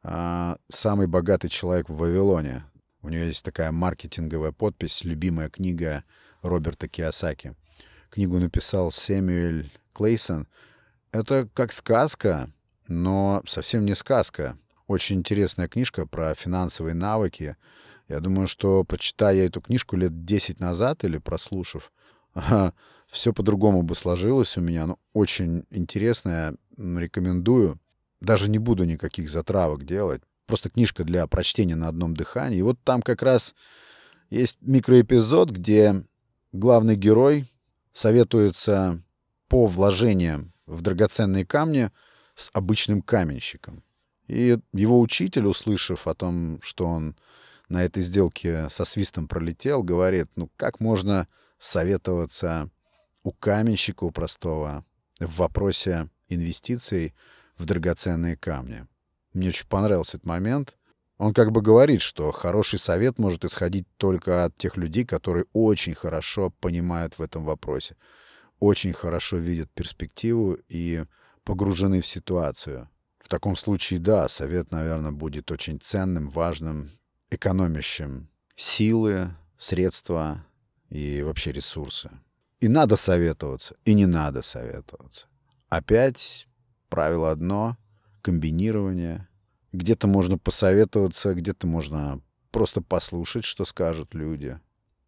а, 0.04 0.58
«Самый 0.70 1.08
богатый 1.08 1.50
человек 1.50 1.90
в 1.90 1.96
Вавилоне». 1.96 2.64
У 3.02 3.10
нее 3.10 3.26
есть 3.28 3.44
такая 3.44 3.72
маркетинговая 3.72 4.52
подпись 4.52 5.04
«Любимая 5.04 5.50
книга 5.50 6.04
Роберта 6.44 6.88
Киосаки». 6.88 7.56
Книгу 8.12 8.38
написал 8.38 8.92
Сэмюэль 8.92 9.72
Клейсон. 9.94 10.48
Это 11.12 11.50
как 11.56 11.74
сказка, 11.74 12.52
но 12.88 13.42
совсем 13.48 13.86
не 13.86 13.96
сказка. 13.96 14.56
Очень 14.86 15.18
интересная 15.18 15.68
книжка 15.68 16.06
про 16.06 16.36
финансовые 16.36 16.94
навыки. 16.94 17.58
Я 18.08 18.20
думаю, 18.20 18.48
что 18.48 18.84
прочитая 18.84 19.34
я 19.34 19.46
эту 19.48 19.62
книжку 19.62 19.96
лет 19.96 20.26
10 20.26 20.60
назад 20.60 21.04
или 21.04 21.18
прослушав, 21.18 21.92
все 23.08 23.34
по-другому 23.34 23.84
бы 23.84 23.96
сложилось 23.96 24.58
у 24.58 24.62
меня. 24.62 24.88
Ну, 24.88 25.00
очень 25.14 25.66
интересная, 25.70 26.56
рекомендую. 26.78 27.80
Даже 28.22 28.50
не 28.50 28.58
буду 28.58 28.84
никаких 28.84 29.30
затравок 29.30 29.86
делать. 29.86 30.22
Просто 30.46 30.70
книжка 30.70 31.04
для 31.04 31.28
прочтения 31.28 31.76
на 31.76 31.88
одном 31.88 32.16
дыхании. 32.16 32.60
И 32.60 32.64
вот 32.64 32.80
там 32.84 33.02
как 33.02 33.22
раз 33.22 33.54
есть 34.30 34.60
микроэпизод, 34.62 35.52
где 35.52 36.04
главный 36.52 36.96
герой 36.96 37.52
советуется 37.94 39.02
по 39.48 39.68
вложениям 39.68 40.54
в 40.66 40.82
драгоценные 40.82 41.46
камни 41.46 41.92
с 42.36 42.50
обычным 42.54 43.02
каменщиком. 43.02 43.84
И 44.28 44.58
его 44.74 45.00
учитель, 45.00 45.46
услышав 45.48 46.08
о 46.08 46.14
том, 46.14 46.60
что 46.62 46.86
он 46.86 47.16
на 47.70 47.84
этой 47.84 48.04
сделке 48.04 48.70
со 48.70 48.86
свистом 48.86 49.28
пролетел, 49.28 49.84
говорит, 49.84 50.28
ну 50.36 50.50
как 50.58 50.80
можно 50.80 51.28
советоваться 51.60 52.70
у 53.24 53.32
каменщика, 53.32 54.04
у 54.04 54.12
простого, 54.12 54.86
в 55.20 55.38
вопросе 55.38 56.10
инвестиций 56.30 57.14
в 57.58 57.66
драгоценные 57.66 58.38
камни. 58.38 58.88
Мне 59.34 59.50
очень 59.50 59.68
понравился 59.68 60.18
этот 60.18 60.28
момент. 60.28 60.78
Он 61.18 61.34
как 61.34 61.52
бы 61.52 61.62
говорит, 61.62 62.02
что 62.02 62.32
хороший 62.32 62.80
совет 62.80 63.18
может 63.18 63.44
исходить 63.44 63.88
только 63.98 64.46
от 64.46 64.56
тех 64.58 64.78
людей, 64.78 65.06
которые 65.06 65.46
очень 65.54 65.96
хорошо 65.96 66.52
понимают 66.60 67.18
в 67.18 67.22
этом 67.22 67.44
вопросе, 67.44 67.96
очень 68.60 68.94
хорошо 68.94 69.38
видят 69.38 69.72
перспективу 69.72 70.58
и 70.68 71.06
погружены 71.44 72.02
в 72.02 72.08
ситуацию. 72.08 72.90
В 73.20 73.30
таком 73.30 73.56
случае, 73.56 74.00
да, 74.00 74.30
совет, 74.30 74.72
наверное, 74.72 75.12
будет 75.12 75.52
очень 75.52 75.80
ценным, 75.80 76.30
важным, 76.30 76.92
экономящим 77.30 78.30
силы, 78.56 79.36
средства 79.58 80.46
и 80.90 81.22
вообще 81.22 81.52
ресурсы. 81.52 82.10
И 82.60 82.68
надо 82.68 82.96
советоваться, 82.96 83.76
и 83.86 83.94
не 83.94 84.06
надо 84.06 84.42
советоваться. 84.42 85.28
Опять 85.70 86.48
правило 86.90 87.32
одно— 87.32 87.78
комбинирование. 88.22 89.28
Где-то 89.74 90.08
можно 90.08 90.38
посоветоваться, 90.38 91.34
где-то 91.34 91.68
можно 91.68 92.22
просто 92.52 92.82
послушать, 92.82 93.44
что 93.44 93.66
скажут 93.66 94.14
люди. 94.14 94.60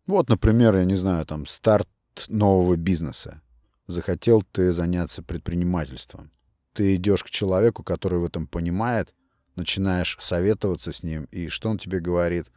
Вот, 0.05 0.29
например, 0.29 0.75
я 0.75 0.85
не 0.85 0.95
знаю, 0.95 1.25
там, 1.25 1.45
старт 1.45 1.89
нового 2.27 2.75
бизнеса. 2.75 3.41
Захотел 3.87 4.43
ты 4.43 4.71
заняться 4.71 5.23
предпринимательством. 5.23 6.31
Ты 6.73 6.95
идешь 6.95 7.23
к 7.23 7.29
человеку, 7.29 7.83
который 7.83 8.19
в 8.19 8.25
этом 8.25 8.45
понимает, 8.45 9.13
начинаешь 9.55 10.17
советоваться 10.19 10.91
с 10.91 11.03
ним, 11.03 11.25
и 11.25 11.47
что 11.47 11.69
он 11.69 11.77
тебе 11.77 11.99
говорит? 11.99 12.47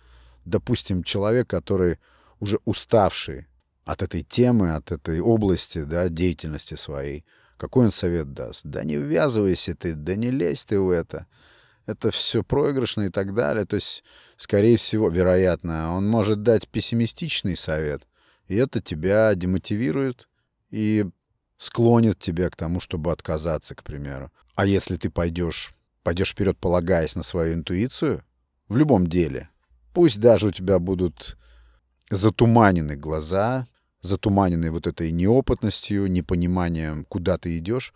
Допустим, 0.45 1.03
человек, 1.03 1.49
который 1.49 1.99
уже 2.43 2.59
уставший 2.65 3.47
от 3.85 4.03
этой 4.03 4.23
темы, 4.25 4.75
от 4.75 4.91
этой 4.91 5.21
области, 5.21 5.85
да, 5.85 6.09
деятельности 6.09 6.75
своей, 6.75 7.25
какой 7.57 7.85
он 7.85 7.93
совет 7.93 8.33
даст? 8.33 8.63
Да 8.65 8.83
не 8.83 8.97
ввязывайся 8.97 9.77
ты, 9.77 9.95
да 9.95 10.17
не 10.17 10.33
лезь 10.33 10.65
ты 10.65 10.81
в 10.81 10.91
это. 10.91 11.27
Это 11.87 12.11
все 12.11 12.43
проигрышно 12.43 13.03
и 13.03 13.11
так 13.11 13.33
далее. 13.33 13.65
То 13.65 13.77
есть, 13.77 14.03
скорее 14.37 14.77
всего, 14.77 15.09
вероятно, 15.09 15.95
он 15.95 16.09
может 16.09 16.43
дать 16.43 16.69
пессимистичный 16.69 17.55
совет, 17.55 18.09
и 18.49 18.57
это 18.57 18.81
тебя 18.81 19.33
демотивирует 19.37 20.29
и 20.71 21.07
склонит 21.59 22.19
тебя 22.19 22.51
к 22.51 22.57
тому, 22.57 22.81
чтобы 22.81 23.13
отказаться, 23.13 23.77
к 23.77 23.85
примеру. 23.85 24.33
А 24.57 24.67
если 24.67 24.97
ты 24.97 25.11
пойдешь, 25.11 25.77
пойдешь 26.03 26.33
вперед, 26.33 26.59
полагаясь 26.59 27.15
на 27.15 27.23
свою 27.23 27.55
интуицию, 27.55 28.25
в 28.67 28.77
любом 28.77 29.07
деле, 29.07 29.49
пусть 29.95 30.19
даже 30.19 30.49
у 30.49 30.51
тебя 30.51 30.81
будут 30.81 31.37
затуманены 32.17 32.95
глаза, 32.95 33.67
затуманенные 34.03 34.71
вот 34.71 34.87
этой 34.87 35.11
неопытностью, 35.11 36.11
непониманием, 36.11 37.05
куда 37.07 37.39
ты 37.39 37.57
идешь, 37.59 37.95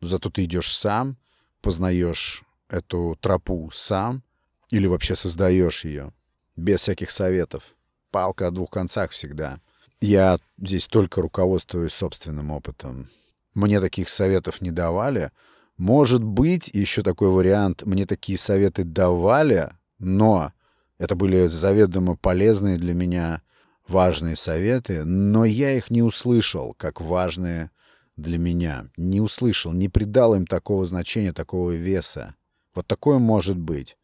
но 0.00 0.08
зато 0.08 0.30
ты 0.30 0.44
идешь 0.44 0.74
сам, 0.74 1.16
познаешь 1.60 2.44
эту 2.68 3.16
тропу 3.20 3.70
сам 3.74 4.22
или 4.70 4.86
вообще 4.86 5.16
создаешь 5.16 5.84
ее 5.84 6.12
без 6.56 6.80
всяких 6.80 7.10
советов. 7.10 7.74
Палка 8.10 8.46
о 8.46 8.50
двух 8.50 8.70
концах 8.70 9.10
всегда. 9.10 9.60
Я 10.00 10.38
здесь 10.58 10.86
только 10.86 11.20
руководствуюсь 11.20 11.92
собственным 11.92 12.50
опытом. 12.50 13.10
Мне 13.54 13.80
таких 13.80 14.08
советов 14.08 14.60
не 14.60 14.70
давали. 14.70 15.30
Может 15.76 16.22
быть, 16.22 16.68
еще 16.68 17.02
такой 17.02 17.28
вариант, 17.28 17.82
мне 17.84 18.06
такие 18.06 18.38
советы 18.38 18.84
давали, 18.84 19.70
но 19.98 20.52
это 20.98 21.14
были 21.16 21.48
заведомо 21.48 22.16
полезные 22.16 22.78
для 22.78 22.94
меня 22.94 23.42
важные 23.88 24.36
советы, 24.36 25.04
но 25.04 25.44
я 25.44 25.72
их 25.72 25.90
не 25.90 26.02
услышал 26.02 26.74
как 26.74 27.00
важные 27.00 27.70
для 28.16 28.38
меня. 28.38 28.90
Не 28.96 29.20
услышал, 29.20 29.72
не 29.72 29.88
придал 29.88 30.34
им 30.34 30.46
такого 30.46 30.86
значения, 30.86 31.32
такого 31.32 31.72
веса. 31.72 32.34
Вот 32.74 32.86
такое 32.86 33.18
может 33.18 33.56
быть. 33.56 33.96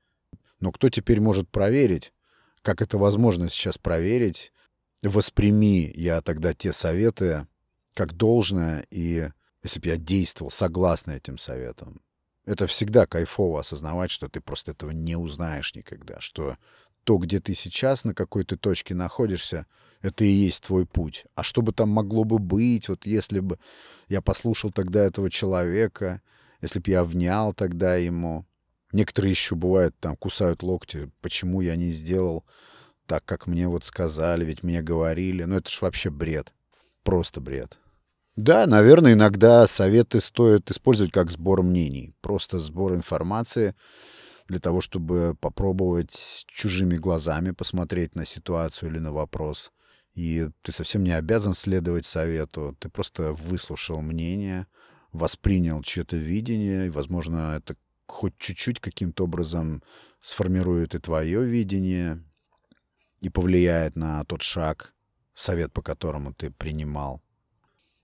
Но 0.60 0.72
кто 0.72 0.88
теперь 0.88 1.20
может 1.20 1.48
проверить? 1.48 2.12
Как 2.62 2.80
это 2.80 2.96
возможно 2.96 3.48
сейчас 3.48 3.76
проверить? 3.76 4.52
Восприми 5.02 5.92
я 5.94 6.22
тогда 6.22 6.54
те 6.54 6.72
советы 6.72 7.46
как 7.94 8.14
должное, 8.14 8.86
и 8.90 9.28
если 9.62 9.80
бы 9.80 9.88
я 9.88 9.96
действовал 9.96 10.50
согласно 10.50 11.12
этим 11.12 11.38
советам. 11.38 12.00
Это 12.46 12.66
всегда 12.66 13.06
кайфово 13.06 13.60
осознавать, 13.60 14.10
что 14.10 14.28
ты 14.28 14.40
просто 14.40 14.72
этого 14.72 14.90
не 14.90 15.16
узнаешь 15.16 15.74
никогда, 15.74 16.20
что 16.20 16.56
то, 17.04 17.18
где 17.18 17.40
ты 17.40 17.54
сейчас, 17.54 18.04
на 18.04 18.14
какой 18.14 18.44
ты 18.44 18.56
точке 18.56 18.94
находишься, 18.94 19.66
это 20.00 20.24
и 20.24 20.28
есть 20.28 20.64
твой 20.64 20.86
путь. 20.86 21.26
А 21.34 21.42
что 21.42 21.62
бы 21.62 21.72
там 21.72 21.90
могло 21.90 22.24
бы 22.24 22.38
быть, 22.38 22.88
вот 22.88 23.06
если 23.06 23.40
бы 23.40 23.58
я 24.08 24.20
послушал 24.20 24.70
тогда 24.70 25.04
этого 25.04 25.30
человека, 25.30 26.20
если 26.60 26.80
бы 26.80 26.90
я 26.90 27.04
внял 27.04 27.52
тогда 27.52 27.96
ему. 27.96 28.46
Некоторые 28.92 29.30
еще 29.30 29.54
бывают 29.54 29.94
там 29.98 30.16
кусают 30.16 30.62
локти, 30.62 31.10
почему 31.20 31.60
я 31.60 31.76
не 31.76 31.90
сделал 31.90 32.44
так, 33.06 33.24
как 33.24 33.46
мне 33.46 33.68
вот 33.68 33.84
сказали, 33.84 34.44
ведь 34.44 34.62
мне 34.62 34.82
говорили. 34.82 35.44
Ну 35.44 35.56
это 35.56 35.70
ж 35.70 35.82
вообще 35.82 36.10
бред. 36.10 36.52
Просто 37.02 37.40
бред. 37.40 37.78
Да, 38.36 38.66
наверное, 38.66 39.12
иногда 39.12 39.66
советы 39.66 40.20
стоит 40.20 40.70
использовать 40.70 41.12
как 41.12 41.30
сбор 41.30 41.62
мнений. 41.62 42.14
Просто 42.20 42.58
сбор 42.58 42.94
информации— 42.94 43.74
для 44.48 44.59
того, 44.59 44.80
чтобы 44.80 45.37
попробовать 45.40 46.44
чужими 46.48 46.96
глазами 46.96 47.52
посмотреть 47.52 48.14
на 48.14 48.24
ситуацию 48.24 48.90
или 48.90 48.98
на 48.98 49.12
вопрос. 49.12 49.72
И 50.12 50.48
ты 50.62 50.70
совсем 50.72 51.02
не 51.02 51.12
обязан 51.12 51.54
следовать 51.54 52.07
совету, 52.07 52.76
ты 52.78 52.88
просто 52.88 53.33
выслушал 53.33 54.00
мнение, 54.00 54.66
воспринял 55.12 55.83
чье-то 55.83 56.16
видение, 56.16 56.87
и, 56.87 56.90
возможно, 56.90 57.57
это 57.57 57.76
хоть 58.07 58.37
чуть-чуть 58.37 58.80
каким-то 58.80 59.24
образом 59.24 59.83
сформирует 60.20 60.94
и 60.94 60.98
твое 60.98 61.44
видение, 61.44 62.22
и 63.20 63.30
повлияет 63.30 63.96
на 63.96 64.24
тот 64.24 64.42
шаг, 64.42 64.94
совет 65.35 65.72
по 65.72 65.83
которому 65.83 66.33
ты 66.35 66.50
принимал. 66.50 67.22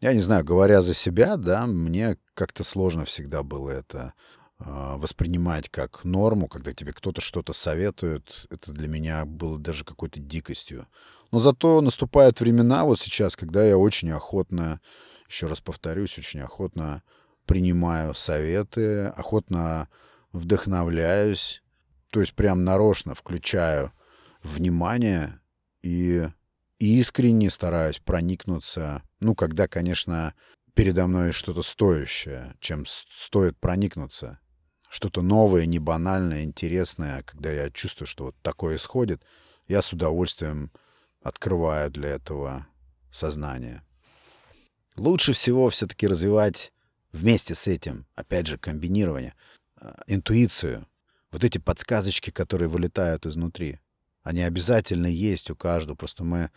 Я 0.00 0.14
не 0.14 0.20
знаю, 0.20 0.44
говоря 0.44 0.80
за 0.80 0.94
себя, 0.94 1.36
да, 1.36 1.66
мне 1.66 2.16
как-то 2.34 2.64
сложно 2.64 3.04
всегда 3.04 3.42
было 3.42 3.70
это 3.70 4.14
воспринимать 4.60 5.68
как 5.70 6.04
норму, 6.04 6.46
когда 6.46 6.72
тебе 6.74 6.92
кто-то 6.92 7.20
что-то 7.20 7.52
советует, 7.52 8.46
это 8.50 8.72
для 8.72 8.88
меня 8.88 9.24
было 9.24 9.58
даже 9.58 9.84
какой-то 9.84 10.20
дикостью. 10.20 10.86
Но 11.32 11.38
зато 11.38 11.80
наступают 11.80 12.40
времена 12.40 12.84
вот 12.84 13.00
сейчас, 13.00 13.36
когда 13.36 13.64
я 13.64 13.78
очень 13.78 14.10
охотно, 14.10 14.80
еще 15.28 15.46
раз 15.46 15.60
повторюсь, 15.60 16.18
очень 16.18 16.40
охотно 16.40 17.02
принимаю 17.46 18.14
советы, 18.14 19.06
охотно 19.06 19.88
вдохновляюсь, 20.32 21.62
то 22.10 22.20
есть 22.20 22.34
прям 22.34 22.64
нарочно 22.64 23.14
включаю 23.14 23.92
внимание 24.42 25.40
и 25.82 26.28
искренне 26.78 27.48
стараюсь 27.50 27.98
проникнуться, 27.98 29.02
ну, 29.20 29.34
когда, 29.34 29.68
конечно, 29.68 30.34
передо 30.74 31.06
мной 31.06 31.32
что-то 31.32 31.62
стоящее, 31.62 32.54
чем 32.60 32.84
стоит 32.86 33.58
проникнуться 33.58 34.38
что-то 34.90 35.22
новое, 35.22 35.66
не 35.66 35.78
банальное, 35.78 36.42
интересное, 36.42 37.22
когда 37.22 37.50
я 37.50 37.70
чувствую, 37.70 38.08
что 38.08 38.24
вот 38.24 38.36
такое 38.42 38.76
исходит, 38.76 39.22
я 39.68 39.82
с 39.82 39.92
удовольствием 39.92 40.72
открываю 41.22 41.90
для 41.92 42.08
этого 42.08 42.66
сознание. 43.12 43.84
Лучше 44.96 45.32
всего 45.32 45.68
все-таки 45.70 46.08
развивать 46.08 46.72
вместе 47.12 47.54
с 47.54 47.68
этим, 47.68 48.04
опять 48.16 48.48
же, 48.48 48.58
комбинирование, 48.58 49.34
а, 49.76 50.02
интуицию, 50.08 50.88
вот 51.30 51.44
эти 51.44 51.58
подсказочки, 51.58 52.30
которые 52.30 52.68
вылетают 52.68 53.26
изнутри. 53.26 53.78
Они 54.24 54.42
обязательно 54.42 55.06
есть 55.06 55.50
у 55.50 55.56
каждого, 55.56 55.94
просто 55.94 56.24
мы 56.24 56.50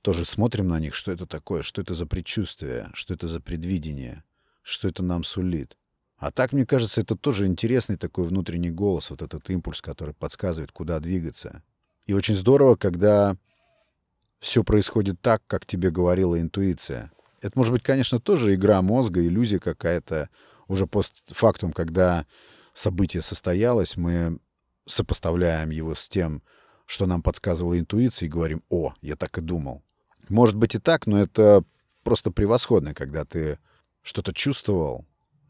тоже 0.00 0.24
смотрим 0.24 0.68
на 0.68 0.80
них, 0.80 0.94
что 0.94 1.12
это 1.12 1.26
такое, 1.26 1.62
что 1.62 1.82
это 1.82 1.94
за 1.94 2.06
предчувствие, 2.06 2.90
что 2.94 3.12
это 3.12 3.28
за 3.28 3.40
предвидение, 3.40 4.24
что 4.62 4.88
это 4.88 5.02
нам 5.02 5.22
сулит. 5.22 5.76
А 6.24 6.30
так, 6.30 6.54
мне 6.54 6.64
кажется, 6.64 7.02
это 7.02 7.16
тоже 7.16 7.44
интересный 7.44 7.98
такой 7.98 8.26
внутренний 8.26 8.70
голос, 8.70 9.10
вот 9.10 9.20
этот 9.20 9.50
импульс, 9.50 9.82
который 9.82 10.14
подсказывает, 10.14 10.72
куда 10.72 10.98
двигаться. 10.98 11.62
И 12.06 12.14
очень 12.14 12.34
здорово, 12.34 12.76
когда 12.76 13.36
все 14.38 14.64
происходит 14.64 15.20
так, 15.20 15.42
как 15.46 15.66
тебе 15.66 15.90
говорила 15.90 16.40
интуиция. 16.40 17.12
Это 17.42 17.58
может 17.58 17.74
быть, 17.74 17.82
конечно, 17.82 18.20
тоже 18.20 18.54
игра 18.54 18.80
мозга, 18.80 19.22
иллюзия 19.22 19.58
какая-то. 19.58 20.30
Уже 20.66 20.86
постфактум, 20.86 21.74
когда 21.74 22.24
событие 22.72 23.20
состоялось, 23.20 23.98
мы 23.98 24.38
сопоставляем 24.86 25.68
его 25.68 25.94
с 25.94 26.08
тем, 26.08 26.42
что 26.86 27.04
нам 27.04 27.20
подсказывала 27.20 27.78
интуиция, 27.78 28.28
и 28.28 28.30
говорим, 28.30 28.62
о, 28.70 28.94
я 29.02 29.16
так 29.16 29.36
и 29.36 29.42
думал. 29.42 29.82
Может 30.30 30.56
быть 30.56 30.74
и 30.74 30.78
так, 30.78 31.06
но 31.06 31.20
это 31.20 31.64
просто 32.02 32.30
превосходно, 32.30 32.94
когда 32.94 33.26
ты 33.26 33.58
что-то 34.00 34.32
чувствовал 34.32 35.04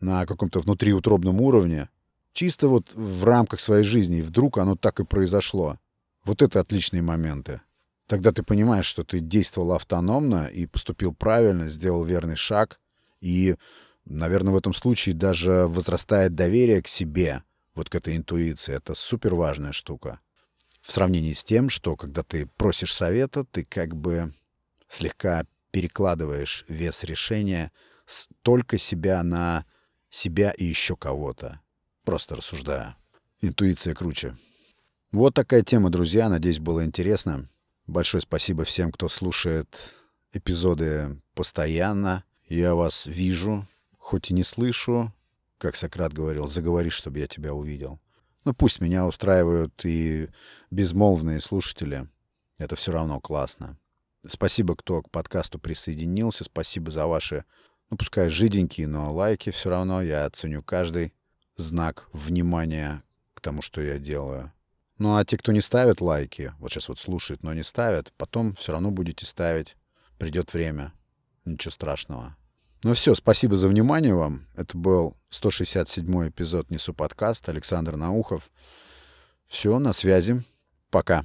на 0.04 0.26
каком-то 0.26 0.60
внутриутробном 0.60 1.40
уровне, 1.40 1.88
чисто 2.32 2.68
вот 2.68 2.94
в 2.94 3.24
рамках 3.24 3.60
своей 3.60 3.84
жизни, 3.84 4.18
и 4.18 4.22
вдруг 4.22 4.58
оно 4.58 4.76
так 4.76 5.00
и 5.00 5.04
произошло. 5.04 5.78
Вот 6.24 6.42
это 6.42 6.60
отличные 6.60 7.02
моменты. 7.02 7.60
Тогда 8.06 8.32
ты 8.32 8.42
понимаешь, 8.42 8.86
что 8.86 9.02
ты 9.02 9.20
действовал 9.20 9.72
автономно 9.72 10.46
и 10.46 10.66
поступил 10.66 11.14
правильно, 11.14 11.68
сделал 11.68 12.04
верный 12.04 12.36
шаг, 12.36 12.80
и, 13.20 13.56
наверное, 14.04 14.52
в 14.52 14.56
этом 14.58 14.74
случае 14.74 15.14
даже 15.14 15.66
возрастает 15.66 16.34
доверие 16.34 16.82
к 16.82 16.88
себе, 16.88 17.42
вот 17.74 17.88
к 17.88 17.94
этой 17.94 18.16
интуиции. 18.16 18.74
Это 18.74 18.94
супер 18.94 19.34
важная 19.34 19.72
штука. 19.72 20.20
В 20.82 20.92
сравнении 20.92 21.32
с 21.32 21.42
тем, 21.42 21.70
что 21.70 21.96
когда 21.96 22.22
ты 22.22 22.46
просишь 22.58 22.94
совета, 22.94 23.44
ты 23.44 23.64
как 23.64 23.96
бы 23.96 24.34
слегка 24.88 25.46
перекладываешь 25.70 26.66
вес 26.68 27.04
решения 27.04 27.72
с 28.06 28.28
только 28.42 28.76
себя 28.76 29.22
на 29.22 29.64
себя 30.14 30.52
и 30.52 30.64
еще 30.64 30.96
кого-то. 30.96 31.60
Просто 32.04 32.36
рассуждая. 32.36 32.96
Интуиция 33.40 33.94
круче. 33.94 34.36
Вот 35.10 35.34
такая 35.34 35.62
тема, 35.62 35.90
друзья. 35.90 36.28
Надеюсь, 36.28 36.60
было 36.60 36.84
интересно. 36.84 37.48
Большое 37.86 38.20
спасибо 38.20 38.64
всем, 38.64 38.92
кто 38.92 39.08
слушает 39.08 39.94
эпизоды 40.32 41.20
постоянно. 41.34 42.24
Я 42.48 42.74
вас 42.74 43.06
вижу, 43.06 43.66
хоть 43.98 44.30
и 44.30 44.34
не 44.34 44.44
слышу. 44.44 45.12
Как 45.58 45.76
Сократ 45.76 46.12
говорил, 46.12 46.46
заговори, 46.46 46.90
чтобы 46.90 47.18
я 47.18 47.26
тебя 47.26 47.52
увидел. 47.52 47.98
Ну, 48.44 48.54
пусть 48.54 48.80
меня 48.80 49.06
устраивают 49.06 49.84
и 49.84 50.28
безмолвные 50.70 51.40
слушатели. 51.40 52.08
Это 52.58 52.76
все 52.76 52.92
равно 52.92 53.18
классно. 53.20 53.78
Спасибо, 54.26 54.76
кто 54.76 55.02
к 55.02 55.10
подкасту 55.10 55.58
присоединился. 55.58 56.44
Спасибо 56.44 56.90
за 56.90 57.06
ваши, 57.06 57.44
ну, 57.94 57.98
пускай 57.98 58.28
жиденькие, 58.28 58.88
но 58.88 59.14
лайки 59.14 59.50
все 59.50 59.70
равно. 59.70 60.02
Я 60.02 60.24
оценю 60.24 60.64
каждый 60.64 61.12
знак 61.54 62.08
внимания 62.12 63.04
к 63.34 63.40
тому, 63.40 63.62
что 63.62 63.80
я 63.80 64.00
делаю. 64.00 64.52
Ну 64.98 65.14
а 65.14 65.24
те, 65.24 65.38
кто 65.38 65.52
не 65.52 65.60
ставит 65.60 66.00
лайки, 66.00 66.52
вот 66.58 66.72
сейчас 66.72 66.88
вот 66.88 66.98
слушает, 66.98 67.44
но 67.44 67.54
не 67.54 67.62
ставят, 67.62 68.12
потом 68.16 68.56
все 68.56 68.72
равно 68.72 68.90
будете 68.90 69.26
ставить. 69.26 69.76
Придет 70.18 70.52
время. 70.52 70.92
Ничего 71.44 71.70
страшного. 71.70 72.36
Ну 72.82 72.94
все, 72.94 73.14
спасибо 73.14 73.54
за 73.54 73.68
внимание 73.68 74.12
вам. 74.12 74.48
Это 74.56 74.76
был 74.76 75.16
167 75.30 76.28
эпизод 76.30 76.72
«Несу 76.72 76.94
подкаст». 76.94 77.48
Александр 77.48 77.94
Наухов. 77.94 78.50
Все, 79.46 79.78
на 79.78 79.92
связи. 79.92 80.42
Пока. 80.90 81.24